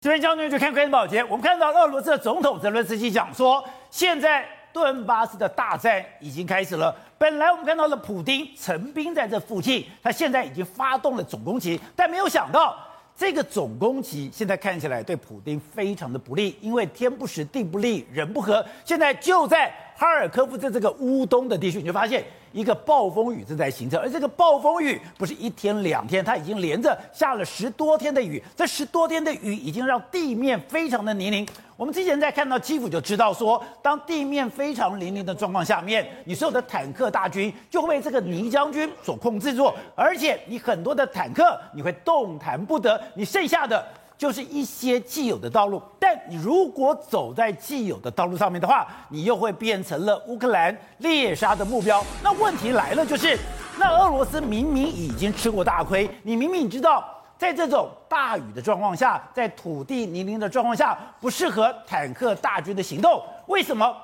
[0.00, 6.94] 这边将军就看关键保洁，我们看到俄罗斯的总统泽伦斯基讲说，现在顿巴斯的大战已经开始了。
[7.18, 12.78] 本来我们看到了普丁陈兵在这附近，他现在已经发动了总攻击，但没有想到
[13.16, 22.24] 这个总攻击现在看起来对普丁非常的不利，因为天不时地不利人不和，现在就在哈尔科夫在这个乌东的地区，你就发现。
[22.50, 28.42] 一个暴风雨正在形成，而这个暴风雨不是一天两天，它已经连着下了十多天的雨。
[28.56, 31.46] 这十多天的雨已经让地面非常的泥泞。
[31.76, 43.86] 我们之前在看到基辅就知道说，当地面非常泥泞的状况下面，你所有的坦克大军就会被这个泥浆军所控制住，而且你很多的坦克你会动弹不得，你剩下的。
[44.18, 52.04] 就是一些既有的道路，但你如果走在既有的道路上面的话，你又会变成了乌克兰猎杀的目标。
[52.20, 53.38] 那问题来了，就是
[53.78, 57.04] 那俄罗斯明明已经吃过大亏，你明明知道
[57.38, 63.96] 在这种大雨的状况下，在土地泥泞的状况下，不适合坦克大军的行动，为什么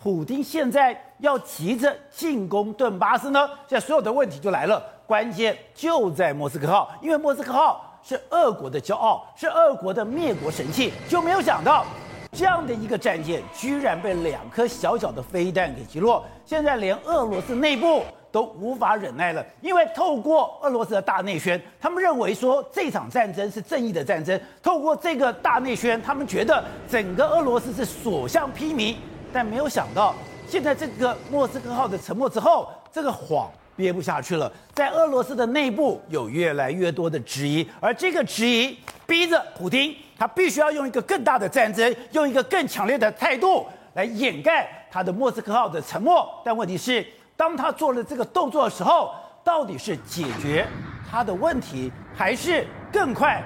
[0.00, 3.46] 普丁现在要急着进攻顿巴斯呢？
[3.68, 7.84] 现在所有的问题就来了，关键就在莫斯科号，因为莫斯科号。
[8.02, 11.84] 是俄国的骄傲，是俄国的灭国神器，就没有想到
[12.32, 16.24] 这样的一个战舰居然被两颗小小的飞弹给击落。
[16.44, 24.38] 现在连俄罗斯内部都无法忍耐了，因为透过俄罗斯的大内宣，他们认为说这场战争是正义的战争。
[24.62, 28.96] 透过这个大内宣，他们觉得整个俄罗斯是所向披靡，
[29.32, 30.14] 但没有想到
[30.46, 33.50] 现在这个莫斯科号的沉没之后，这个谎。
[33.78, 38.76] 憋不下去了，在俄罗斯的内部有越来越多的质疑，而这个质疑
[39.06, 46.28] 逼着普京，他必须要用一个更大的战争，用一个更强烈的态度来掩盖他的莫斯科号的沉默。
[46.44, 47.06] 但问题是，
[47.36, 50.66] 当他做了这个动作的时候，到底是解决
[51.08, 53.40] 他的问题，还是更快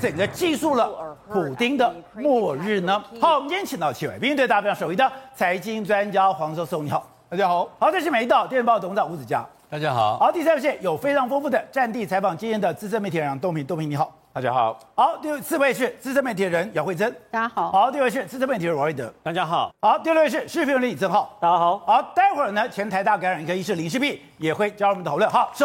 [0.00, 3.04] 整个记述了普丁的末日呢？
[3.20, 7.68] 好，我们今天请到七位，并对大家非常熟悉的财经专家黄教授，你好，大家好。
[7.78, 9.44] 好，这是《每一道电子报》董事长吴子嘉。
[9.74, 25.64] 大家好，好，第三位是有非常丰富的战地采访经验的资深媒体人杨东平，东平你好，大家好，好，第四位是资深媒体人姚慧珍，大家好，好，第二位是资深媒体人王瑞德，大家好，好，第六位是视频人李正浩，大家好，好，待会儿呢，前台大感染科医师林世璧也会加入我们讨论，好，是，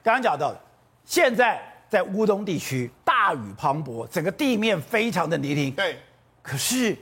[0.00, 0.56] 刚刚讲到的，
[1.04, 5.98] 现在在乌东地区大雨磅礴，整个地面非常的泥泞，对，
[6.40, 6.96] 可是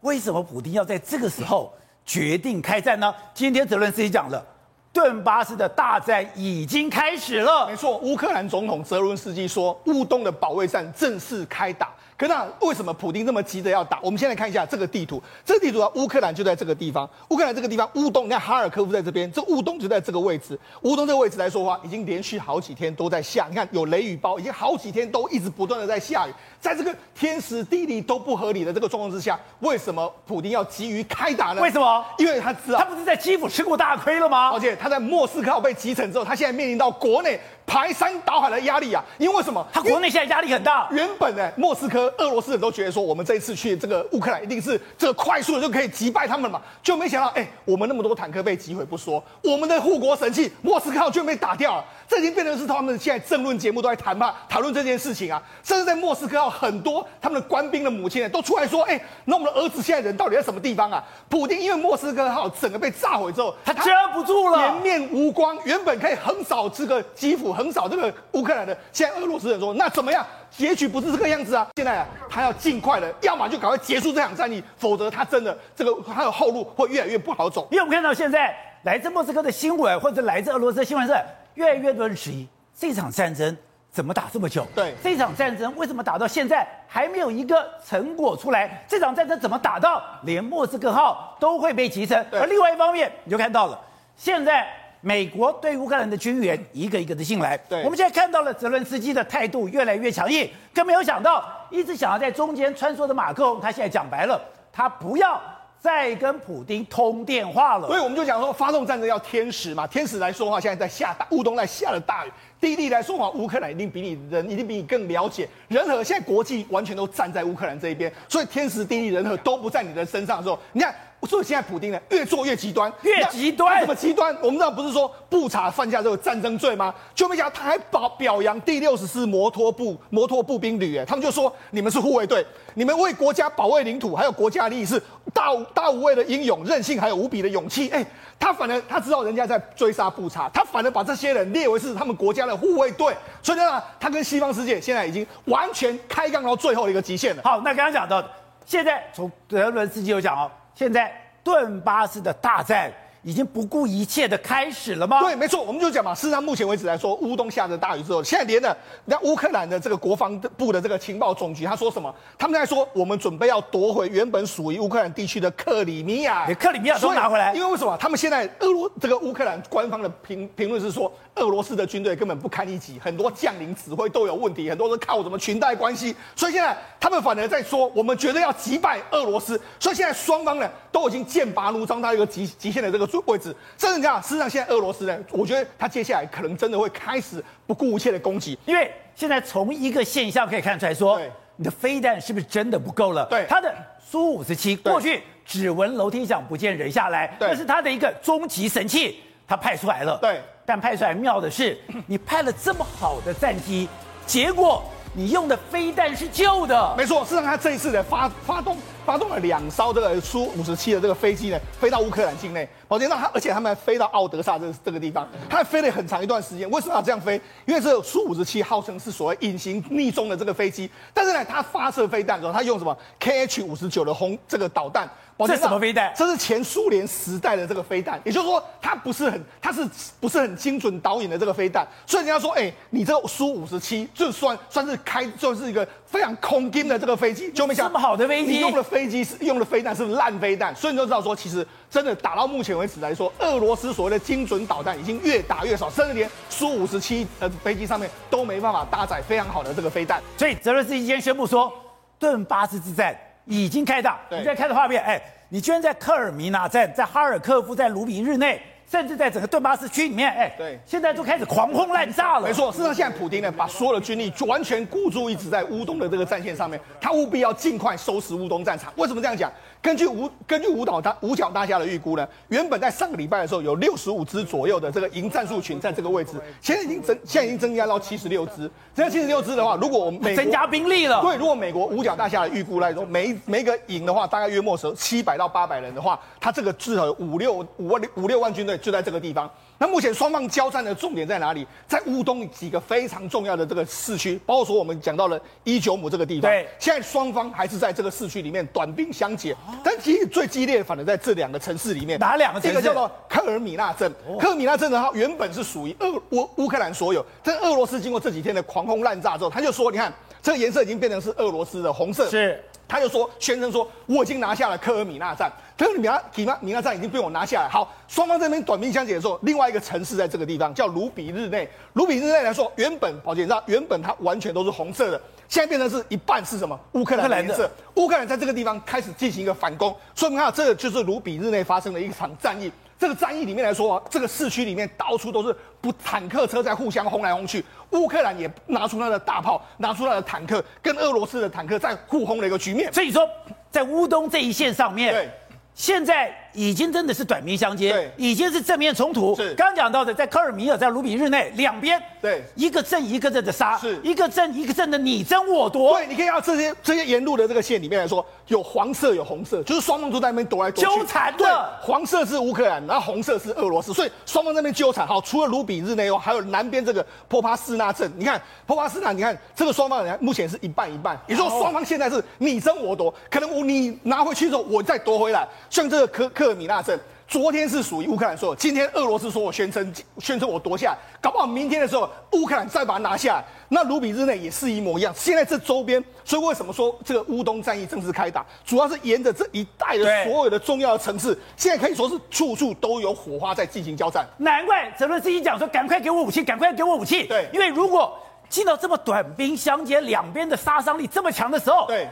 [0.00, 1.70] 为什么普丁要在这个时候
[2.06, 3.14] 决定开战呢？
[3.34, 4.42] 今天泽伦斯基讲了。
[4.92, 7.66] 顿巴斯的大战已经开始了。
[7.68, 11.90] 没错，乌克兰总统泽伦斯基说，乌东的保卫战正式开打。
[12.16, 13.98] 可那为什么普丁这么急着要打？
[14.02, 15.22] 我们先来看一下这个地图。
[15.42, 17.08] 这个地图啊，乌克兰就在这个地方。
[17.28, 20.58] 乌克兰这个地方，乌东，你看哈尔科夫在这边，这乌东就在这个位置。
[20.82, 23.46] 乌东这个位置来说的话，已经连续好几天都在下。
[23.48, 26.34] 你看有雷雨包，已经好几天都一直不断的在下雨。
[26.60, 31.62] 在这个天时地利都不合理的这个状况之下，为什么普京要急于开打呢？
[31.62, 32.04] 为什么？
[32.18, 34.50] 因为他知道他不是在基辅吃过大亏了吗？
[34.50, 37.40] 而且他在莫斯科号被击沉之后，他现在面临到国内。
[37.66, 39.00] 排山倒海的压力啊！
[39.16, 39.64] 因为为什么？
[39.72, 40.88] 他国内现在压力很大。
[40.90, 51.84] 原本呢，莫斯科俄罗斯人都觉得说，我们这一次去这个乌克兰一定是这个快速的就可以击败他们嘛，就没想到，哎，我们那么多坦克被击毁不说，我们的护国神器莫斯科号居然被打掉了。
[52.08, 55.40] 这已经变成是他们现在政论节目都在谈判讨论这件事情啊。
[55.62, 61.02] 甚至在莫斯科号很多他们的官兵的母亲呢都出来说，哎，那我们的儿子现在人到底在什么地方啊？
[61.28, 68.12] 普京因为莫斯科号整个被炸毁之后，他遮不住了，颜面无光，原本可以横扫这个基辅，横扫这个。
[68.32, 70.26] 乌克兰的现在俄罗斯人说，那怎么样？
[70.50, 71.66] 结局不是这个样子啊！
[71.76, 77.68] 现在啊，他要尽快的，要么就赶快结束这场战役，否则他真的这个他的后路会越来越不好走。
[77.70, 81.14] 因为我们看到现在来自莫斯科的新闻，或者来自俄罗斯的新闻是
[81.54, 83.56] 越来越多人质疑这场战争
[83.90, 84.66] 怎么打这么久？
[84.74, 88.84] 对，这场战争为什么打到现在还没有一个成果出来？
[88.88, 92.24] 这场战争怎么打到连莫斯科号都会被击沉？
[92.32, 93.80] 而另外一方面，你就看到了
[94.16, 94.66] 现在。
[95.02, 104.38] 美国对乌克兰的军援一个一个的进来，对，我们现在看到了泽伦斯基的态度越来越强硬，更没有想到一直想要在中间穿梭的马克龙，他现在讲白了，
[104.70, 105.40] 他不要
[105.80, 107.86] 再跟普京通电话了。
[107.86, 120.94] 所以我们就讲说，发动战争要天时嘛，天时来说的话，现在在下大乌东在下了大雨，地利来说的话，乌克兰一定比你人一定比你更了解人和，现在国际完全都站在乌克兰这一边，所以天时地利人和都不在你的身上的时候，你看。
[121.28, 123.78] 所以现在普丁呢，越做越极端，越极端。
[123.80, 124.34] 怎么极端？
[124.40, 126.94] 我们知道不是说布查犯下这个战争罪吗？
[127.14, 132.42] 就没想到他还表表扬第六十四摩托步摩托步兵旅，哎，他们就说你们是护卫队，
[132.72, 134.98] 你们为国家保卫领土还有国家利益是
[135.30, 137.88] 大大无畏的英勇、韧性，还有无比的勇气。
[137.90, 138.04] 哎，
[138.38, 143.14] 他反而他知道人家在追杀不查，他反而把这些人列为是他们国家的护卫队。
[143.42, 147.42] 所以呢，他跟西方世界现在已经完全开杠到最后一个极限了。
[147.44, 148.22] 好，那刚刚讲到，
[148.64, 151.12] 现在从德伦斯基有讲哦，现在
[151.42, 152.92] 顿巴斯的大战。
[153.22, 155.20] 已经不顾一切的开始了吗？
[155.20, 156.14] 对，没错，我们就讲嘛。
[156.14, 162.14] 事实上，目前为止来说，乌东下着大雨之后，现在连了那乌克兰的这个国防部的这个情报总局，他说什么？
[162.38, 167.52] 他们在说，我们准备要夺回原本属于乌克兰地区的克里米亚，克里米亚都拿回来。
[167.52, 167.96] 因为为什么？
[167.98, 176.14] 他们现在俄罗这个乌克兰官方的评评论是说，俄罗斯的军队根本不堪一击，很多将领指挥都有问题，很多都靠什么裙带关系。
[176.36, 179.60] 所以现在他们反而在说，我们绝对要击败俄罗斯。
[179.78, 183.54] 所以现在双方呢，都已经剑拔弩张到一个极极限的这个位置。
[183.78, 193.26] 真的讲，事实上现在俄罗斯呢，我觉得他接下来可能真的会开始不顾一切的攻击，因为现在从一个现象可以看出来说，对你的飞弹是不是真的不够了？
[193.26, 200.18] 对，他的苏五十七过去只闻楼梯响不见人下来，这是他的一个终极神器，他派出来了。
[200.22, 201.76] 对，但派出来妙的是，
[202.06, 203.88] 你派了这么好的战机，
[204.24, 206.94] 结果你用的飞弹是旧的。
[206.96, 208.76] 没错，事实上他这一次的发发动。
[209.04, 212.68] 发动了两艘这个苏五十七的这个飞机呢，飞到乌克兰境内。
[212.86, 216.70] 宝杰，那他而且他们还飞到奥德萨这这个地方，他还飞了很长一段时间。
[216.70, 217.40] 为什么要这样飞？
[217.66, 225.10] 因为这苏五十七号称是所谓隐形匿踪的这个飞机，但是呢，他发射飞弹的时候，他用什么 KH 五十九的轰这个导弹。
[225.48, 226.12] 这是什么飞弹？
[226.16, 229.84] 这是前苏联时代的这个飞弹，也就是说，它不是很，它是
[230.20, 231.84] 不是很精准导引的这个飞弹？
[232.06, 239.00] 所以人家说，哎，你这个苏五十七就算算是开，就是一个非常空军的这个飞机，就没想这么好的飞机，你用的飞。
[239.00, 250.22] 飞机是用的飞弹是烂飞弹，所以你就知道说，其实真的打到目前为止来说，俄罗斯所谓的精准导弹已经越打越少，甚至连苏五十七的飞机上面都没办法搭载非常好的这个飞弹。
[250.36, 251.72] 所以泽伦斯基今天宣布说，
[252.18, 253.18] 顿巴斯之战
[253.50, 254.18] 已经开打。
[254.30, 255.20] 你再看的画面，哎，
[255.50, 258.58] 你居然在克尔米纳站，在哈尔科夫，在卢比日内。
[258.90, 262.48] 甚至在整个顿巴斯区里面，哎，对，现在都开始狂轰滥炸了。
[262.48, 268.92] 没错，事实上现在普丁呢，把所有的军力完全孤注一掷在乌东的这个战线上面，他务必要尽快收拾乌东战场。
[268.96, 269.48] 为什么这样讲？
[269.82, 278.70] 根据五根据舞蹈大五角大厦的预估呢，原本在上个礼拜的时候有六十五支左右的这个营战术群在这个位置，现在已经增现在已经增加到七十六支。
[278.94, 289.50] 增加七十六支的话，如果我们美增加兵力了，对，如果美国五角大厦的预估来说，每每个营的话大概约莫是七百到八百人的话，它这个至少有五六五万五六万军队就在这个地方。
[289.80, 291.66] 那目前双方交战的重点在哪里？
[291.88, 296.50] 在乌东几个非常重要的这个市区，包括说我们讲到了伊久姆这个地方。
[296.50, 299.56] 对，现在双方还是在这个市区里面短兵相接。
[299.82, 302.18] 但其实最激烈的，反而在这两个城市里面。
[302.18, 302.76] 哪两个城市？
[302.76, 304.12] 这个叫做科尔米纳镇。
[304.38, 307.24] 科尔米纳镇的话，原本是属于俄乌乌克兰所有。
[307.42, 310.12] 但俄罗斯经过这几天的狂轰滥炸之后，他就说：“你看，
[310.42, 312.62] 这个颜色已经变成是俄罗斯的红色。”是。
[312.90, 315.48] 他就说，宣称说，我已经拿下了科尔米纳站，
[315.78, 317.68] 科尔米纳米纳米纳站已经被我拿下来。
[317.68, 321.68] 好，双方这边短兵相接的时候，另外一个城市在这个地方叫卢比日内。
[321.92, 326.76] 卢比日内来说，原本宝杰你知道，原本它完全都是红色的，现在变成是一半是什么？
[326.94, 327.70] 乌克兰的颜色。
[327.94, 332.72] 乌克兰在这个地方开始进行一个反攻，所以你看，这个就是卢比日内发生的一场战役。
[333.00, 342.92] 这个战役里面来说啊，这个市区里面到处都是不坦克车在互相轰来轰去，乌克兰也拿出他的大炮，拿出他的坦克，跟俄罗斯的坦克在互轰的一个局面。
[342.92, 343.26] 所以说，
[343.70, 345.30] 在乌东这一线上面，对，
[345.74, 346.30] 现在。
[346.52, 349.34] 已经真的是短兵相接，对，已经是正面冲突。
[349.36, 355.98] 是刚刚讲到的，在科尔米尔，在卢比日内，两边对一个阵一个阵的杀，是一个阵一个阵的你争我夺。
[355.98, 361.38] 对，你可以看这些这些沿路的这个线里面来说，有黄色有红色，就是双方都在那边躲来躲去纠缠的。
[361.38, 361.48] 对，
[361.80, 365.06] 黄色是乌克兰，然后红色是俄罗斯，所以双方在那边纠缠。
[365.06, 375.46] 好，除了卢比日内哦，还有南边这个波帕斯纳镇，你看波帕斯纳，你看这个双方人目前是一半一半，也就是说双方现在是你争我夺，可能我你拿回去之后，我再夺回来。
[375.68, 376.98] 像这个科科尔米纳镇。
[377.28, 383.44] 昨天是属于乌克兰说，今天俄罗斯说我宣称宣称我夺下来，搞不好明天的时候乌克兰再把它拿下来。
[383.68, 385.12] 那卢比日内也是一模一样。
[385.14, 394.26] 现在这周边，所以为什么说这个乌东战役正式开打，主要是沿着这一带的所有的重要的城市，现在可以说是处处都有火花在进行交战。
[394.38, 397.26] 难怪泽伦斯基讲说，赶快给我武器，赶快给我武器。
[397.26, 398.18] 对，因为如果
[398.48, 402.08] 进到这么短兵相接，两边的杀伤力这么强的时候，对。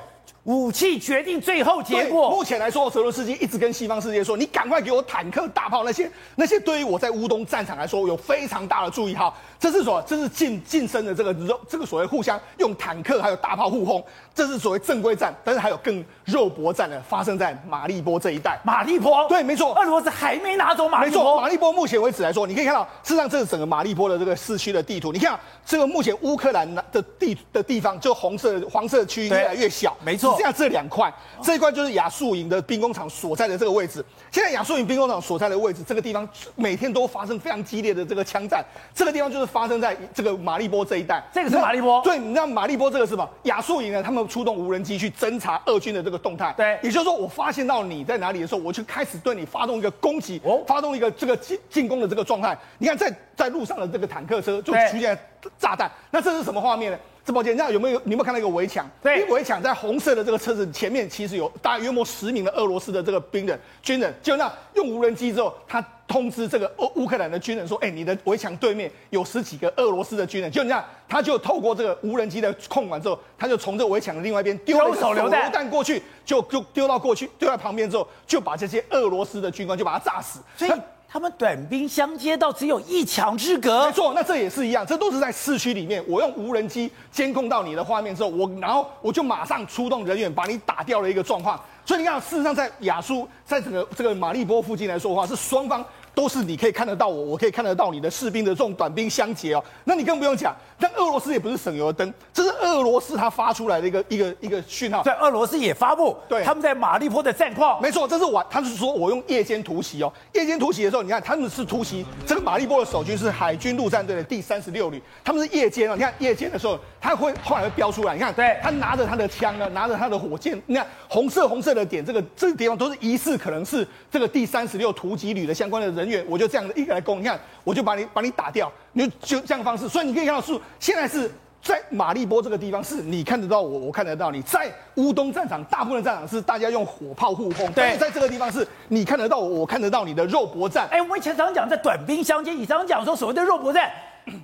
[0.48, 2.30] 武器决定最后结果。
[2.30, 9.30] 目前来说，泽伦斯基一直跟西方世界说：“你赶快给我坦克、大炮那些，那些对于我在乌东战场来说有非常大的注意哈。
[9.60, 14.02] 这是说，这是近近身的这个肉，这个所谓互相用坦克还有大炮互轰，
[14.34, 15.34] 这是所谓正规战。
[15.44, 18.58] 但是还有更肉搏战的，发生在马利波这一带。
[18.64, 21.22] 马利波，对，没错，俄罗斯还没拿走马利波。
[21.22, 25.12] 没错，马利波目前为止来说，你可以看到，事实上这是整个马利波的这个市区的地图。
[25.12, 29.94] 你看这个目前乌克兰的地的地方，就红色、黄色区域越来越小。
[30.02, 30.37] 没错。
[30.38, 34.04] 剩下这两块，这一块就是亚速营的兵工厂所在的这个位置。
[34.30, 38.64] 现在亚速营兵工厂所在的位置，这个地方每天都发生非常激烈的这个枪战。
[38.94, 41.22] 这个地方就是发生在这个马利波这一带。
[41.32, 42.00] 这个是马利波？
[42.02, 43.28] 对，你知道马利波这个是什么？
[43.44, 46.54] 亚速营呢，他们出动无人机去侦查俄军的这个动态。
[46.56, 52.56] 对，也就是说，我发现到你在哪里的时候，我就开始对你发动一个攻击，哦，发动一个这个进进攻的这个状态。
[52.78, 55.18] 你看，在在路上的这个坦克车就出现
[55.58, 56.98] 炸弹，那这是什么画面呢？
[57.28, 58.00] 直播间，你知道有没有？
[58.04, 58.90] 你有没有看到一个围墙？
[59.02, 64.14] 对，围墙在红色的这个车子前面，其实有大约莫十名的俄罗斯的这个兵人、军人。
[64.22, 80.40] 就那用无人机之后，他通知这个乌乌克兰的军人说：“哎、欸，你的围墙对面有十几个俄罗斯的军人。”就这样，他就透过这个无人机的控管之后，他就从这个围墙的另外一边丢了手榴弹过去，就就丢到过去，丢在旁边之后，就把这些俄罗斯的军官就把他炸死。
[80.56, 80.72] 所以。
[81.10, 86.04] 他们短兵相接到只有一墙之隔，没错，那这也是一样，这都是在市区里面。
[86.06, 91.58] 我用无人机监控到你的画面之后，我然后我就马上出动人员把你打掉了一个状况。
[91.86, 95.82] 所以你看，事实上在亚速，在整个这个马利波附近来说的话，是双方。
[96.18, 99.62] 都是你可以看得到我，我可以看得到你的士兵的这种短兵相接哦。
[99.84, 105.00] 那你更不用讲，但俄罗斯也不是省油的灯，这是俄罗斯他发出来的一个一个一个讯号。
[105.04, 107.80] 在俄罗斯也发布，对，他们在马利波的战况。
[107.80, 110.12] 没错，这是我，他是说我用夜间突袭哦。
[110.32, 115.94] 夜间突袭的时候，你看他们是突袭这个马利波的守军是海军陆战队的第三十六旅，他们是夜间哦。
[115.94, 126.94] 你看夜间的时候，他会后来会标出来，你看，对，他拿着他的枪呢，拿着他的火箭，你看红色红色的点，这个这个地方都是疑似可能是这个第三十六突击旅的相关的人员，我就这样的一个。
[126.94, 129.88] 来攻，你看，我就把你把你打掉，你就就这样的方式。
[129.88, 131.30] 所以你可以看到，是现在是
[131.62, 134.40] 在马利波这个地方，是你看得到我，我看得到你。
[134.42, 137.96] 在乌东战场，大部分战场是大家用火炮互轰，对。
[137.98, 140.88] 在这个地方是你看得到我，我看得到你的肉搏战。
[140.90, 143.90] 哎，我以前常讲在短兵相接，你常讲说所谓的肉搏战。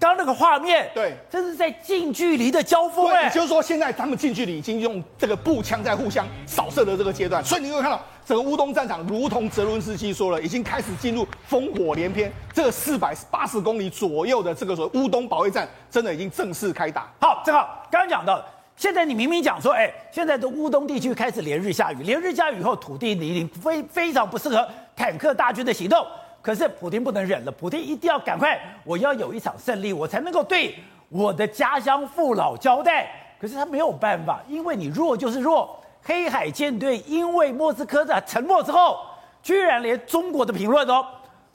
[0.01, 17.07] 刚刚那个画面，对，这是在近距离的交锋，哎，也就是说，现在他们近距离已经用这个步枪在互相扫射的这个阶段，所以你会看到整个乌东战场，如同泽伦斯基说了，已经开始进入烽火连篇，这四百八十公里左右的这个所谓乌东保卫战，真的已经正式开打。
[17.21, 18.43] 好，正好刚刚讲到，
[18.77, 24.67] 现在你明明讲说，哎，现在的乌东地区开始连日下雨，连日下雨以后土地泥泞，非非常不适合
[24.97, 26.03] 坦克大军的行动。
[26.41, 30.75] 可是普京不能忍了，普京一定要赶快，我要有一场胜利，我才能够对
[31.11, 33.11] 我的家乡父老交代。
[33.39, 35.79] 可是他没有办法，因为你弱就是弱。
[36.05, 39.01] 黑海舰队因为莫斯科的沉默之后，
[39.43, 41.05] 居然连中国的评论哦，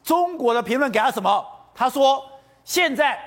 [0.04, 1.46] 中国的评论给他什么？
[1.76, 2.24] 他说
[2.64, 3.18] 现在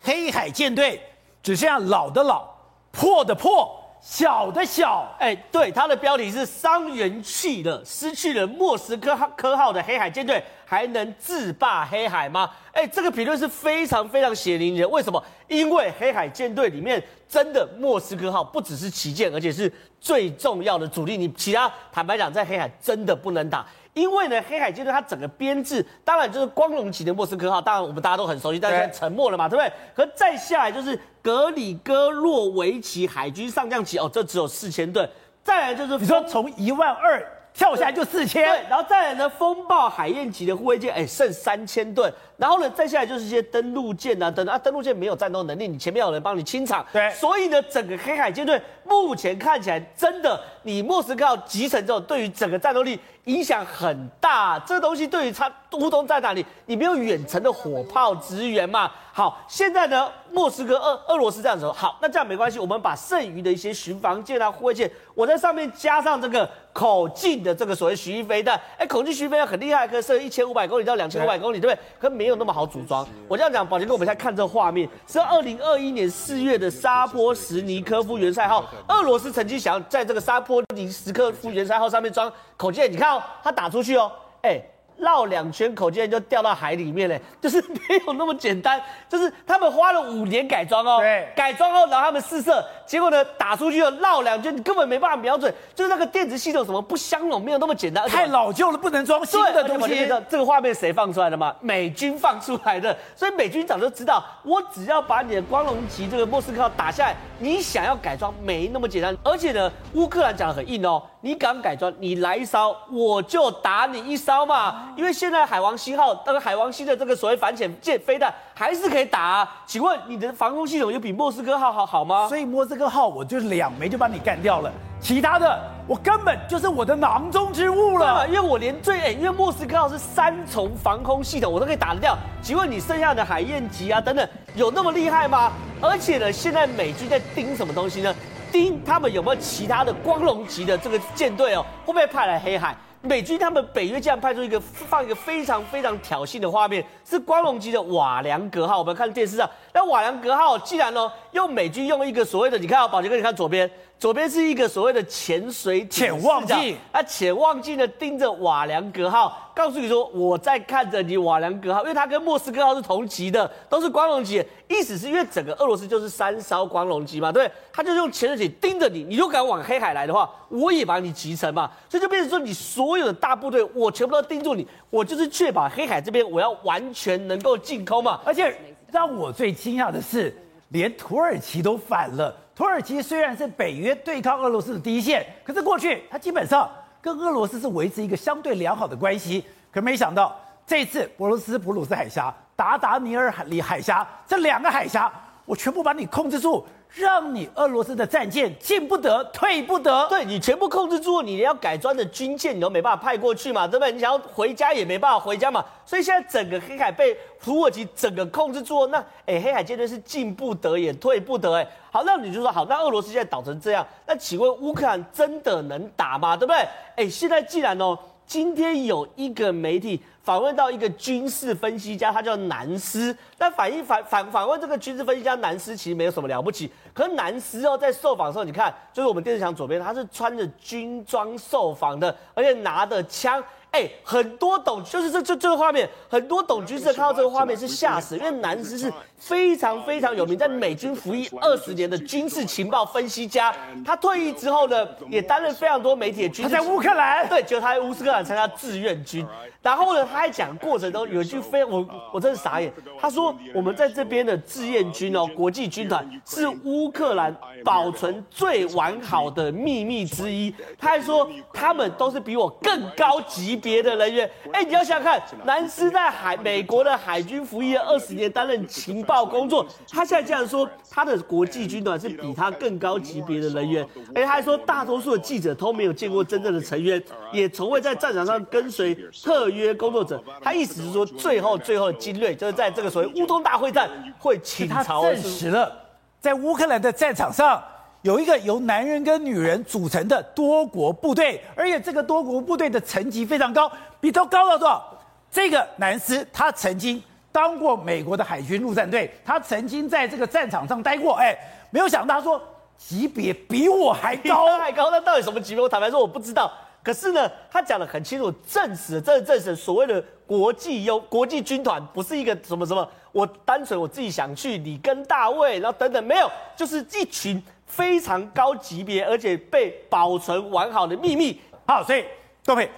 [0.00, 1.00] 黑海舰队
[1.42, 2.48] 只剩下老的老，
[2.90, 3.79] 破的破。
[4.00, 12.50] 小的小，哎，对，它的标题是伤元气的，失去了莫斯科科号的黑海舰队还能自霸黑海吗？
[12.72, 14.88] 哎，这个评论是非常非常血淋淋。
[14.90, 15.22] 为什么？
[15.48, 21.18] 因为黑海舰队里面真的莫斯科号不只是旗舰，而且是最重要的主力。
[21.18, 23.66] 你其他坦白讲，在黑海真的不能打。
[24.00, 29.72] 因为呢，黑海舰队它整个编制，当然就是光荣级的莫斯科号，当然我们大家都很熟悉，但是现在沉没了嘛，对不对？
[29.94, 35.06] 可再下来就是格里戈洛维奇海军上将级，哦，这只有四千吨。
[35.44, 42.10] 再来就是你说从一万二跳下来就四千，对，然后再来呢，风暴海燕级的护卫舰，哎，剩三千吨。
[42.36, 54.58] 然后呢，再下来就是一些登陆舰啊，等等啊，登陆舰没有战斗能力，你前面有人帮你清场，对，所以呢，整个黑海舰队目前看起来真的，你莫斯科号集成之后，对于整个战斗力影响很大。
[54.60, 56.44] 这个东西对于他乌东在哪里？
[56.66, 58.90] 你没有远程的火炮支援嘛？
[59.12, 71.82] 好，现在呢，莫斯科俄俄罗斯这样子说，好，那这样没关系，我们把剩余的一些巡防舰啊、护卫舰，我在上面加上这个口径的这个所谓巡弋飞弹，哎，口径巡弋飞弹很厉害，可以射一千五百公里到两千五百公里，对不对？
[71.98, 73.06] 可没有那么好组装。
[73.28, 78.64] 我这样讲，宝杰哥，我们现在看这画面，是二零二一年四月的沙波什尼科夫元帅号。
[78.88, 84.10] 俄罗斯曾经想要在这个沙波什尼科夫元帅号上面装口径，你看哦，他打出去哦，
[84.42, 84.60] 哎。
[85.00, 88.80] 绕两圈，口径就掉到海里面嘞， 就是没有那么简单。
[89.08, 100.06] 就是他们花了五年改装哦，对，改装后然后他们试射，结果呢打出去了绕两圈，你根本没办法瞄准，就是那个电子系统什么不相容，没有那么简单，太老旧了，不能装新的东西。
[100.28, 101.54] 这个画面谁放出来的嘛？
[101.60, 109.16] 美军放出来的， 所以美军早就知道，我只要把你的光荣级这个莫斯科号打下来，你想要改装没那么简单。
[109.24, 114.92] 而且呢，乌克兰讲的很硬哦，你敢改装，你来一艘我就打你一艘嘛。
[114.96, 119.62] 因为现在海王星号，那个海王星的这个所谓反潜舰飞弹还是可以打啊。
[119.66, 122.26] 请问你的防空系统有比莫斯科号好好吗？
[122.26, 128.26] 所以莫斯科号我就两枚就把你干掉了，其他的我根本就是我的囊中之物了。
[128.26, 132.16] 因为我连最，欸，因为莫斯科号是三重防空系统，我都可以打得掉。
[132.40, 135.52] 请问你剩下的海燕级啊等等，有那么厉害吗？
[135.82, 138.14] 而且呢，现在美军在盯什么东西呢？
[138.50, 142.76] 盯他们有没有其他的光荣级的这个舰队哦，会不会派来黑海？
[143.02, 148.78] 美军他们北约竟然派出一个放一个非常非常挑衅的画面，是光荣级的瓦良格号。
[148.78, 153.70] 我们看电视上，那瓦良格号既然呢用美军用一个所谓的，你看啊，宝杰哥，你看左边。
[154.00, 178.56] 左边是一个所谓的潜水潜望镜，啊，潜望镜呢盯着瓦良格号，告诉你说我在看着你瓦良格号，因为它跟莫斯科号是同级的，都是光荣级，意思是因为整个俄罗斯就是三艘光荣级嘛，对，他就用潜水艇盯着你，你如果敢往黑海来的话，我也把你集成嘛，所以就变成说你所有的大部队我全部都盯住你，我就是确保黑海这边我要完全能够进空嘛，而且
[178.90, 180.34] 让我最惊讶的是，
[180.70, 182.34] 连土耳其都反了。
[182.54, 186.68] 土耳其虽然是北约对抗俄罗斯的第一线，可是过去它基本上
[187.00, 189.44] 跟俄罗斯是维持一个相对良好的关系。
[189.70, 190.36] 可没想到
[190.66, 195.10] 这次俄罗斯普鲁斯海峡、达达尼尔海里海峡这两个海峡，
[195.44, 196.66] 我全部把你控制住。
[196.94, 200.06] 让你俄罗斯的战舰进不得，退不得。
[200.08, 203.92] 对，你全部控制住，你要改装的军舰你都没办法派过去嘛，对不对？
[203.92, 205.64] 你想要回家也没办法回家嘛。
[205.86, 211.66] 所以现在整个黑海被土耳其整个控制住，那哎，黑海舰队是进不得也退不得，哎。
[211.92, 216.36] 好，那你就说好，那俄罗斯现在倒成这样，那请问乌克兰真的能打吗？
[216.36, 216.66] 对不对？
[216.96, 217.98] 哎，现在既然哦，
[218.30, 220.00] 今天有一个媒体。
[220.22, 223.16] 访问到一个军事分析家，他叫南斯。
[223.38, 226.70] 那反映反反访问这个军事分析家南斯，其实没有什么了不起。
[226.94, 233.42] 可是南斯哦，在受访的时候，你看，就是我们电视墙左边，他是穿着军装受访的，而且拿着枪。
[233.72, 243.54] 哎，很多懂就是这这这个画面，很多懂军事的看到这个画面是吓死，因为南斯是非常非常有名，在美军服役二十年的军事情报分析家。
[243.84, 246.50] 他退役之后呢，也担任非常多媒体的军事。
[246.54, 249.24] 他在乌克兰，对，就他在乌斯克兰参加志愿军。
[249.62, 260.52] 然后呢，他在讲过程中有一句非我我真是傻眼，他说我们在这边的志愿军哦，国际军团是乌克兰保存最完好的秘密之一。
[260.78, 264.30] 他还说他们都是比我更高级别的人员。
[264.52, 273.86] 哎，你要想想看，南斯在海美国的海军服役二十年，担任情报工作，他现在这样说，他的国际军团是比他更高级别的人员。
[274.14, 277.02] 而他还说，大多数的记者都没有见过真正的成员，
[277.32, 279.50] 也从未在战场上跟随特。
[279.50, 285.22] 约工作者，他意思是说，最后最后的精锐就是在这个所谓乌东大会战会倾巢而出。
[285.22, 285.76] 证实了，
[286.20, 287.60] 在乌克兰的战场上，
[288.02, 294.98] 有一个由男人跟女人组成的多国部队，而且这个多国部队的层级非常高，比都高到多少？
[295.30, 301.14] 这个南斯他曾经当过美国的海军陆战队，他曾经在这个战场上待过。
[301.14, 301.36] 哎，
[301.70, 302.40] 没有想到他说
[302.76, 305.62] 级别比我还高，还高，那到底什么级别？
[305.62, 306.50] 我坦白说我不知道。
[306.82, 321.40] 可是呢，他讲得很清楚，证实这证实所谓的国际优国际军团不是一个什么什么，我单纯我自己想去你跟大卫，然后等等，没有，就是一群非常高级别而且被保存完好的秘密。
[321.64, 322.04] 好，所以
[322.44, 322.68] 各位，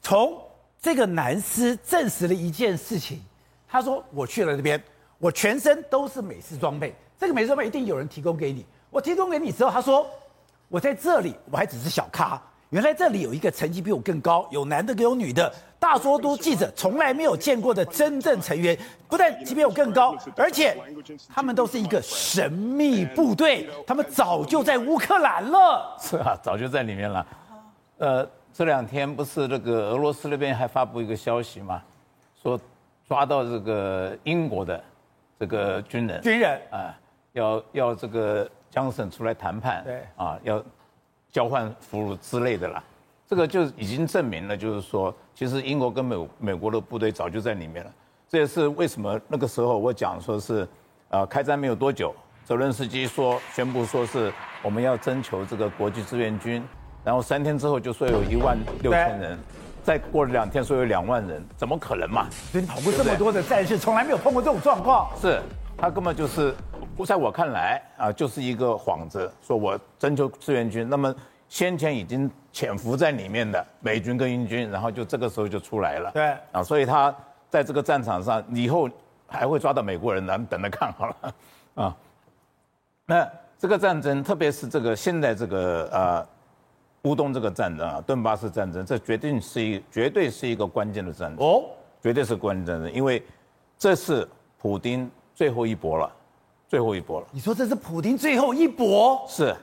[0.00, 0.40] 从
[0.80, 3.20] 这个男尸证实了一件事情，
[3.68, 4.82] 他说我去了这边，
[5.18, 10.06] 我全身都是美式装备，这个美式装备一定有人提供给你，我提供给你之后，他说
[10.68, 12.40] 我在这里我还只是小咖。
[12.70, 15.52] 原来这里有一个层级比我更高，有男的，有女的。
[15.82, 20.76] 大多都记者从来没有见过的真正成员，不但级别有更高，而且
[21.28, 25.94] 他们都是一个神秘部队，他们早就在乌克兰了。
[26.00, 27.26] 是啊，早就在里面了。
[27.98, 31.82] 呃，这两天不是那个俄罗斯那边还发布一个消息吗？
[32.40, 32.56] 说
[33.08, 34.80] 抓到这个英国的
[35.40, 36.96] 这个军人，军人啊，
[37.32, 40.62] 要要这个江省出来谈判，对啊，要。
[41.32, 42.84] 交换俘虏之类的啦，
[43.32, 47.90] 这个就已经证明了，就是说，其实英国跟美美国的部队早就在里面了。
[48.28, 50.68] 这也是为什么那个时候我讲说是，
[51.08, 52.14] 呃，开战没有多久，
[52.44, 54.30] 泽伦斯基说宣布说是
[54.62, 56.62] 我们要征求这个国际志愿军，
[57.02, 59.38] 然后三天之后就说有一万六千人，
[59.82, 62.28] 再过了两天说有两万人，怎么可能嘛？
[62.50, 65.08] 所以你跑过这么多的战士，从来没有碰过这种状况。
[65.18, 65.40] 是，
[65.78, 66.54] 他根本就是。
[67.06, 70.86] 在我看来啊，就是一个幌子，说我征求志愿军。
[70.86, 71.12] 那么
[71.48, 76.10] 先前已经潜伏在里面的美军跟英军，然后就这个时候就出来了。
[76.12, 77.14] 对啊，所以他
[77.48, 78.88] 在这个战场上以后
[79.26, 81.34] 还会抓到美国人，咱们等着看好了
[81.74, 81.96] 啊。
[83.06, 86.26] 那这个战争，特别是这个现在这个呃
[87.02, 91.64] 乌东这个战争啊，顿巴斯战争，这绝对是一绝对是一个关键的战争哦，
[92.02, 93.22] 绝对是关键战争，因为
[93.78, 96.12] 这是普丁最后一搏了。
[96.68, 97.26] 最后一搏了。
[97.32, 99.22] 你说这是普丁最后一搏？
[99.28, 99.54] 是，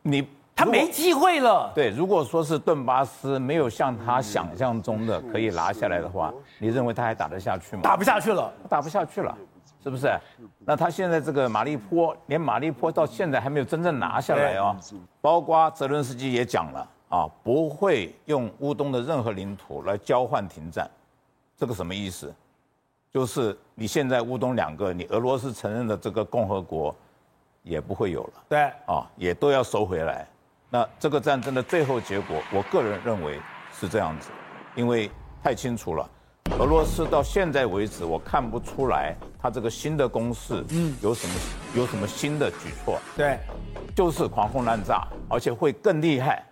[0.00, 1.72] 你他没机会了。
[1.74, 7.82] 对，如果说是顿巴斯没有像他想象中的可以拿下来的话，你认为他还打得下去吗？
[7.82, 9.36] 打不下去了，打不下去了。
[9.82, 10.16] 是不是？
[10.60, 14.76] 那他现在这个马利坡，连马利坡到现在还没有真正拿下来哦。
[15.20, 20.88] 包括泽伦斯基也讲了啊，不会用乌东的任何领土来交换停战，
[21.56, 22.32] 这个什么意思？
[23.10, 26.94] 就是你现在乌东两个，你俄罗斯承认的这个共和国，
[27.64, 28.32] 也不会有了。
[28.48, 30.24] 对，啊，也都要收回来。
[30.74, 33.38] 那这个战争的最后结果，我个人认为
[33.78, 34.30] 是这样子，
[34.74, 35.10] 因为
[35.44, 36.08] 太清楚了。
[36.58, 41.34] 俄罗斯到现在为止，我看不出来他这个新的攻势，嗯，有什么
[41.74, 42.98] 有什么新的举措？
[43.14, 43.38] 对，
[43.94, 46.42] 就是狂轰滥炸，而且会更厉害，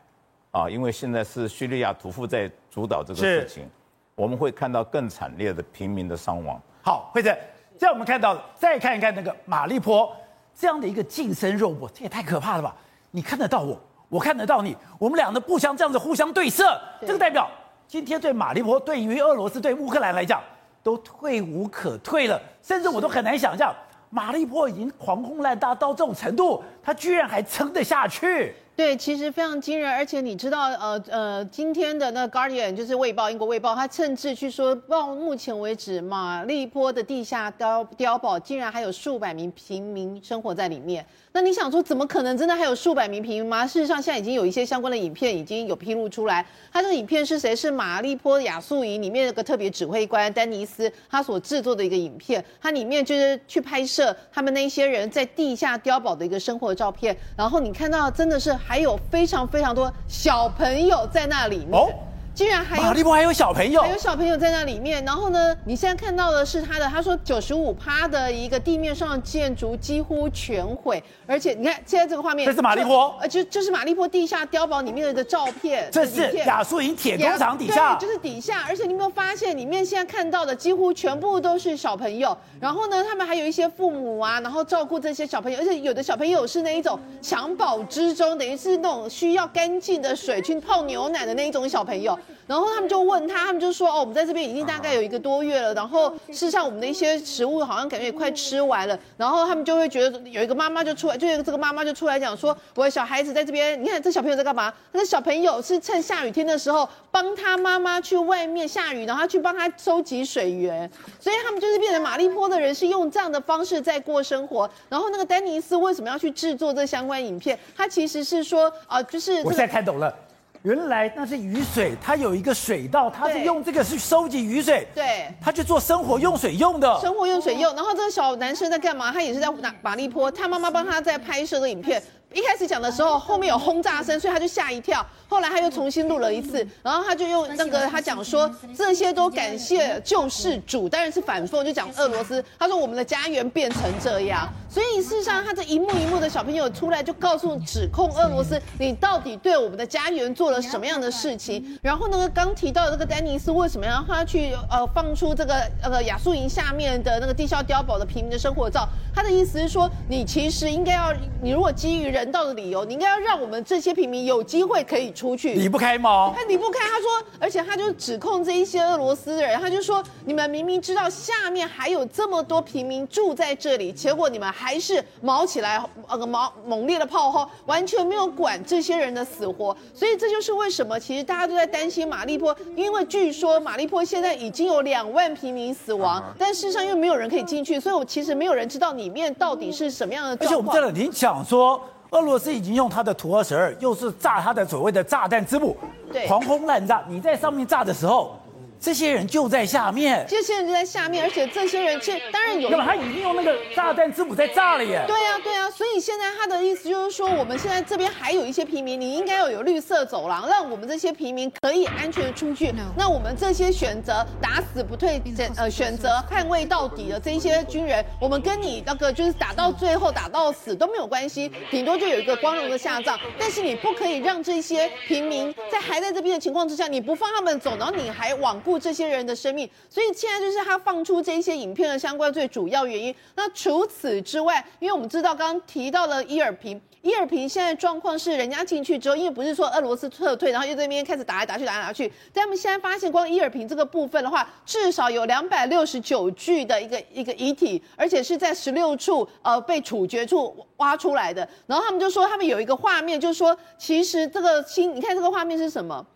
[0.51, 3.67] 啊，因为现在是叙利亚屠夫在主导这个事情，
[4.15, 6.61] 我们会看到更惨烈的平民的伤亡。
[6.83, 7.35] 好，慧珍，
[7.71, 10.15] 现在我们看到，再看一看那个马利坡
[10.55, 12.77] 这样的一个近身肉搏，这也太可怕了吧？
[13.11, 16.65] 你看得到我，我看得到你，我们俩呢不相这样子互相对射，
[16.99, 17.49] 对这个代表。
[17.87, 20.43] 今天对马利坡，对于俄罗斯，对乌克兰来讲，
[20.83, 22.41] 都退无可退了。
[22.61, 23.75] 甚至我都很难想象，
[24.11, 28.55] 马利坡已经狂轰滥炸到这种程度，他居然还撑得下去。
[28.81, 29.93] 对，其实非常惊人。
[29.93, 41.05] 而且你知道，呃呃，今天的那《Guardian》就是《卫报》，英国《卫报》，他甚至去说，到目前为止，马利坡的地下碉碉堡竟然还有数百名平民生活在里面。
[41.33, 43.67] 那你想说，怎么可能真的还有数百名平民吗？
[43.67, 46.45] 事实上，现在已经有一些相关的影片已经有披露出来。
[46.73, 47.55] 他这个影片是谁？
[47.55, 52.43] 是马利坡亚速营里面那个特别指挥官丹尼斯他所制作的一个影片。
[52.63, 57.15] 他里面就是去拍摄他们那些人在地下碉堡的一个生活照片。
[57.37, 62.10] 然后你看到真的是还有非常非常多小朋友在那里面。
[62.41, 65.05] 居然还有马利波还有小朋友，还有小朋友在那里面。
[65.05, 75.87] 然后呢，你现在看到的是他的，他说九十五趴的一个地面上的建筑几乎全毁，而且你看现在这个画面，这是马利波，呃，就就是马利波地下碉堡里面的照片。
[75.93, 78.65] 这是亚速营铁工厂底下，对，就是底下。
[78.67, 82.35] 而且你有没有发现，里面现在看到的几乎全部都是小朋友。
[82.59, 92.19] 然后呢，他们还有一些父母啊，然后照顾这些小朋友，而且有的小朋友是那一种襁褓之中，等于是那种需要干净的水去泡牛奶的那一种小朋友。
[92.47, 95.73] 然后他们就问他，他们就说：“哦，我们在这边已经大概有一个多月了。
[95.75, 98.99] 然后事实上，我们的一些食物好像感觉也快吃完了。
[99.17, 104.73] 然后他们就会觉得有一个妈妈就出来，就有这个妈妈就出来讲说：我的小孩子在这边，你看这小朋友在干嘛？
[104.93, 110.91] 那小朋友是趁下雨天的时候帮他妈妈去外面下雨，然后去帮他收集水源。
[111.19, 114.69] 所以他们就是变成马利坡的人是用这样的方式在过生活。
[114.89, 117.59] 然后那个丹尼斯为什么要去制作这相关影片？
[117.77, 120.15] 他其实是说啊、就是、这个、我现在看懂了。”
[120.63, 127.75] 原来那是雨水，它有一个水道，它是用这个去收集雨水，对，它去做生活用水用的，生活用水用。
[127.75, 129.11] 然后这个小男生在干嘛？
[129.11, 132.03] 他也是在马马利坡，他妈妈帮他在拍摄的影片。
[132.33, 135.05] 一开始讲的时候，后面有轰炸声，所以他就吓一跳。
[135.29, 142.45] 后来他又重新录了一次，然后他就用那个他讲说，这些都感谢救世主，当然是反讽，就讲俄罗斯。
[142.57, 151.79] 他说我们的家园变成这样，所以事实上他这一幕一幕的小朋友出来就告诉指控俄罗斯，你到底对我们的家园做了什么样的事情？
[151.83, 158.89] 然后那个刚提到的这个丹尼斯为什么要让他去呃放出这个呃亚速营下面的那个地下碉堡的平民的生活照？
[159.13, 161.13] 他的意思是说，你其实应该要，
[161.43, 162.20] 你如果基于人。
[162.21, 165.55] 人道的理由，你应该要让我们这些平民有机会可以出去。
[165.55, 166.35] 离不开吗？
[166.37, 166.81] 他离不开。
[166.81, 179.75] 他说，而且他就指控这一些俄罗斯人，他就说，你们明明知道下面还有这么多平民住在这里，结果你们还是毛起来，呃，猛猛烈的炮轰，完全没有管这些人的死活。
[179.95, 190.49] 所以这就是为什么，其实大家都在担心马利坡，因为据说马利坡现在已经有两万平民死亡，但事实上又没有人可以进去，所以我其实没有人知道里面到底是什么样的状况。
[190.49, 191.81] 而且我们在这里讲说。
[192.11, 195.77] 俄罗斯已经用它的图二十二，又是炸它的所谓的炸弹之母，
[196.13, 197.05] 对，狂轰滥炸。
[197.07, 198.40] 你在上面炸的时候。
[198.81, 202.71] 这些人就在下面，这些人就在下面，而且这些人其实当然有。
[202.71, 205.05] 那么他已经用那个炸弹之母在炸了耶。
[205.07, 212.73] 对呀、啊，对呀、啊，所以现在他的意思就是说，我们现在这边还有一些平民，你应该要有绿色走廊，让我们这些平民可以安全的出去。
[212.97, 223.19] 那我们这些选择打死不退，选呃选择捍卫到底的这一些军人，我们跟你那个就是打到最后打到死都没有关系，顶多就有一个光荣的下葬。
[223.39, 228.70] 但是你不可以让这些平民在还在这边的情况之下，你不放他们走，然后你还罔顾。
[228.79, 233.15] 这些人的生命，所以现在就是他放出这些影片的相关最主要原因。
[233.35, 242.11] 那除此之外，因为我们知道刚刚提到了伊尔平，伊尔平现在状况是人家进去之后，因为不是说俄罗斯撤退，然后又在那边开始打来打去，打来打去。
[242.33, 251.49] 但他们现在发现，光伊尔平这个部分的话，至少有两百六十九具的一个一个遗体，而且是在十六处呃被处决处挖出来的。
[251.67, 256.07] 然后他们就说，他们有一个画面，就说，其实这个新，你看这个画面是什么？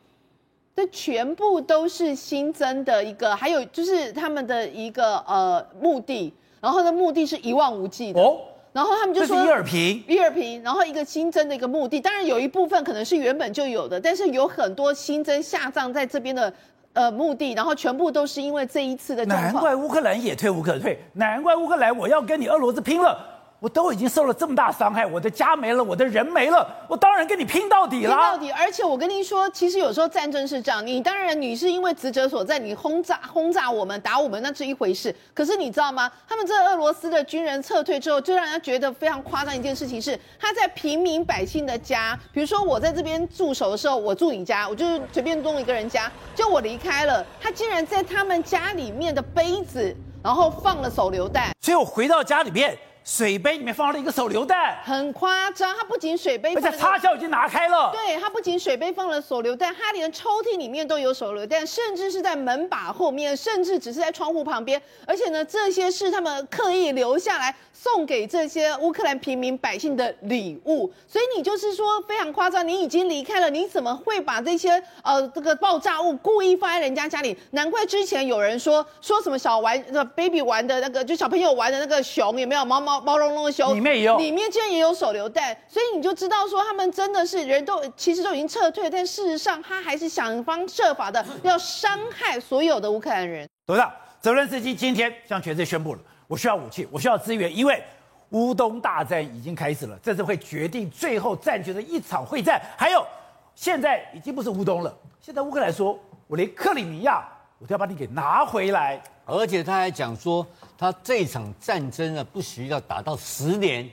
[0.76, 8.20] 这全部都是新增的一个，还有就是他们的一个呃墓地，然后的目的是一望无际的。
[8.20, 8.38] 哦，
[8.72, 16.52] 然后他们就说这是伊尔平，伊尔平，然后一个新增的一个目的，当然有一部分可能是原本就有的，但是有很多新增下葬在这边的
[16.92, 19.24] 呃目的，然后全部都是因为这一次的。
[19.26, 23.33] 难怪乌克兰也退无可退，难怪乌克兰我要跟你俄罗斯拼了。
[23.64, 28.10] 我都已经受了这么大伤害，我的家没了，我的人没了，我当然跟你拼到底了。
[28.10, 28.50] 拼到底！
[28.50, 35.16] 而且我跟您说，其实有时候战争是这样，你当然你是因为职责所在，你轰炸轰炸我们，打我们，那是一回事。
[35.32, 36.12] 可是你知道吗？
[36.28, 52.76] 他们这个俄罗斯的军人撤退之后，就让人家觉得非常夸张一件事情是，他在平民百姓的家，比如说我在这边驻守的时候，我住你家，我就是随便弄一个人家，就我离开了，他竟然在他们家里面的杯子，然后放了手榴弹，所以我回到家里面。
[53.04, 55.76] 水杯里面放了一个手榴弹，很夸张。
[55.76, 57.92] 它不仅水杯，而且插销已经拿开了。
[57.92, 64.80] 对，它不仅水杯放了手榴弹，它连抽屉里面都有手榴弹，甚至是在门把后面，甚至只是在窗户旁边。
[65.06, 70.90] 而且呢，这些是他们刻意留下来送给这些乌克兰平民百姓的礼物。
[71.06, 77.36] 所以你就是说非常夸张，你已经离开了，你怎么会把这些呃这个爆炸物故意放在人家家里？
[77.50, 82.93] 难怪之前有人说说什么小玩呃 baby 玩的那个，就小朋友玩的那个熊有没有猫猫？
[83.00, 93.48] 毛茸茸的熊，里面也有，里面竟然也有手榴弹，所以你就知道说他们真的是人都其实都已经撤退，但事实上他还是想方设法的要伤害所有的乌克兰人。
[93.66, 97.82] 董事长，泽伦斯基今天向全世界宣布了，我需要武器，我需要资源，因为
[98.30, 102.60] 乌东大战已经开始了，这是会决定最后战局的一场会战。
[102.76, 103.06] 还有，
[103.54, 107.22] 现在已经不是乌东了，现在乌克兰说，我连克里米亚
[107.58, 109.02] 我都要把你给拿回来。
[109.26, 113.88] 而且他还讲说，他这场战争啊，不需要打到十年，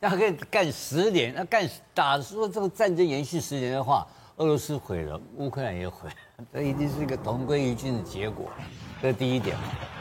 [0.00, 1.32] 要可以干十年。
[1.34, 6.10] 那干打说这个战争延续十年的话，俄罗斯毁了，乌克兰也毁，
[6.52, 8.50] 这一定是一个同归于尽的结果。
[9.00, 9.56] 这第一点。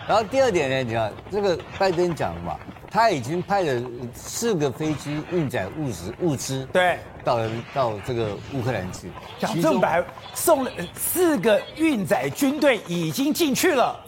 [0.05, 2.59] 然后第二点呢，你看这个拜登讲了嘛，
[2.93, 3.81] 他已经派了
[4.13, 9.09] 四个飞机运载物资物资，对，到了到这个乌克兰去。
[9.39, 13.99] 讲正白，送了四个运载军队已经进去了。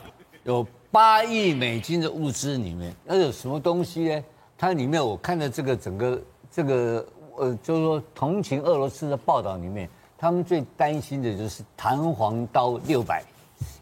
[0.43, 4.23] 有八亿美金的物资里面，那有什么东西呢？
[4.55, 6.21] 它里面我看的这个整个
[6.51, 7.03] 这个
[7.37, 13.23] 呃，就是说同情俄罗斯的报道里面，他们最担心的就是弹簧刀六百，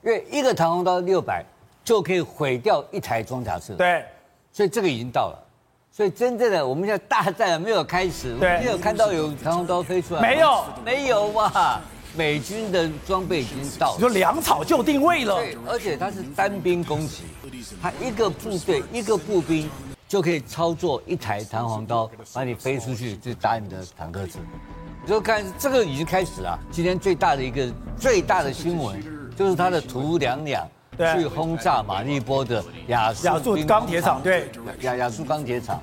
[0.02, 1.44] 因为一个弹簧刀六百
[1.84, 3.76] 就可以毁掉一台装甲车。
[3.76, 4.06] 对，
[4.54, 5.40] 所以这个已经到了。
[5.92, 11.82] 所以真正的我们现在大战没有开始，对，没有看到有弹簧刀飞出来，没有，没有哇？
[12.16, 15.36] 美军的装备已经到了，你说粮草就定位了。
[15.38, 17.24] 对，而且它是单兵攻击，
[17.82, 19.68] 它一个部队一个步兵
[20.08, 24.38] 就可以操作一台弹簧刀，把你飞出去就打你的坦克车。
[25.04, 26.60] 你就看这个已经开始了。
[26.72, 27.68] 今天最大的一个
[28.00, 29.04] 最大的新闻
[29.36, 34.50] 就是他的图两两去轰炸马利波的亚亚速钢铁厂，对，
[34.82, 35.82] 亚亚速钢铁厂，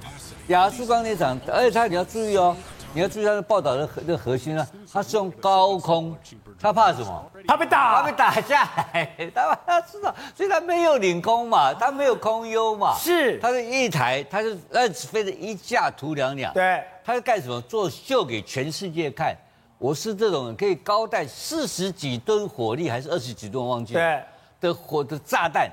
[0.49, 2.57] 亚速钢铁厂，而且他你要注意哦。
[2.93, 6.13] 你要注意他的报道的核的核心呢，他是用高空，
[6.59, 7.31] 他怕什么？
[7.47, 9.31] 怕被打，怕被打下来。
[9.33, 12.97] 他他知道，所以他没有领空嘛，他没有空优嘛。
[12.99, 16.53] 是，他是一台，他是那只飞的一架图两两。
[16.53, 17.61] 对，他是干什么？
[17.61, 19.37] 做秀给全世界看，
[19.79, 23.65] 我是这种可以高带四十几吨火力，还是二十几吨？
[23.65, 24.01] 忘记了。
[24.01, 24.25] 对，
[24.61, 25.71] 的火的炸弹，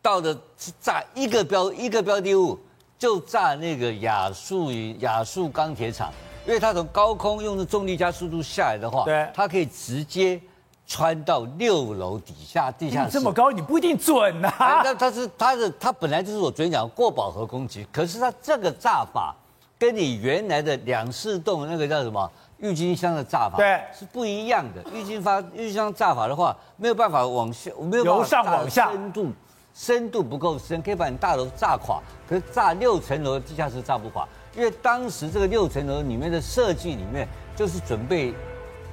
[0.00, 2.58] 到的是炸一个标一个标的物，
[2.98, 6.12] 就炸那个亚速亚速钢铁厂。
[6.46, 10.40] 因为它从高空用的重力加速度下来的话，对，它可以直接
[10.86, 13.10] 穿到六楼底下地下室。
[13.10, 14.80] 这么高，你不一定准呐、啊。
[14.82, 19.36] 那它是它的，它本来就是我昨天讲过饱和攻击，可是它这个炸法
[19.78, 22.28] 跟你原来的两式洞那个叫什么
[22.60, 24.84] 郁金香的炸法，对，是不一样的。
[24.92, 29.32] 郁金发郁金香炸法的话，没有办法往下，没有办法由上往下，深度
[29.72, 34.26] 深度不够深，可以把你大楼炸垮，可是炸六层楼的地下室炸不垮。
[34.54, 38.34] 因为当时这个六层楼里面的设计里面，就是准备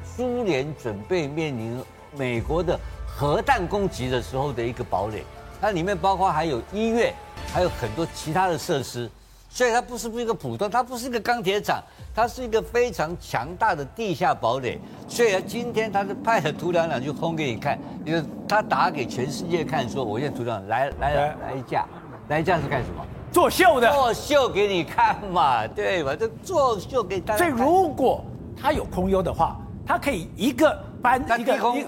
[0.03, 1.83] 苏联准备面临
[2.15, 5.23] 美国的核弹攻击的时候的一个堡垒。
[5.59, 7.11] 它里面包括还有医院，
[7.51, 9.09] 还有很多其他的设施，
[9.49, 11.81] 所以它不是不是一个普通，它不是一个钢铁厂，
[12.13, 14.79] 它是一个非常强大的地下堡垒。
[15.07, 21.85] 所以今天他是派了图两两去轰给你看，因为他打给全世界看，说我现在图两两来来来来一架，
[22.27, 23.03] 来一架是干什么？
[23.31, 26.15] 作秀的，作秀给你看嘛，对吧？
[26.15, 27.37] 这作秀给大家。
[27.37, 28.23] 所以如果
[28.61, 31.87] 他有空优的话，他可以一个班一个一个，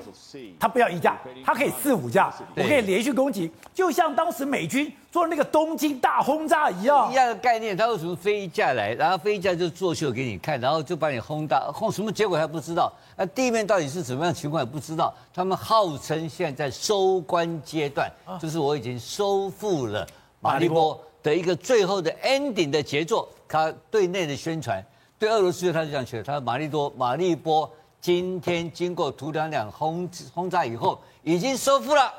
[0.59, 7.11] 他不要一架，他可以四五架，我可以连续攻击，就像当时美军做那个东京大轰炸一样。
[7.11, 15.13] 一样的概念，他为什么飞一架来，然后飞一架就作秀给你看，然后就把你轰炸，轰什么结果还不知道，那地面到底是怎么样情况也不知道。
[15.33, 20.07] 他们号称现在在收官阶段，就是我已经收复了
[20.39, 20.99] 马利波。
[21.21, 24.81] 的一个最后的 ending 的杰作，他对内的宣传，
[25.19, 27.69] 对俄罗斯他就这样写的，他说马利多马利波
[28.01, 32.13] 今天经过图两两轰轰炸以后，已经收复了。